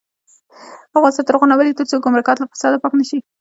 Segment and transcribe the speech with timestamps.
[0.97, 3.19] افغانستان تر هغو نه ابادیږي، ترڅو ګمرکات له فساده پاک نشي.